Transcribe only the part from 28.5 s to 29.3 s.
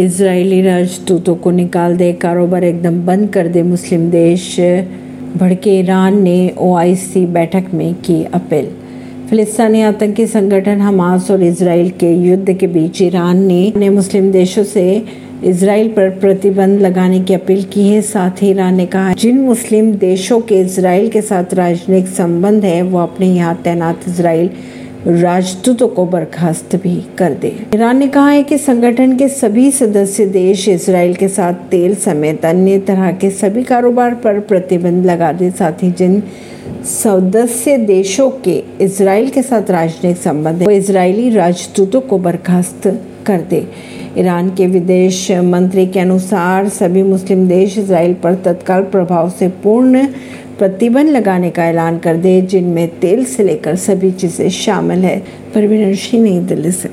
संगठन के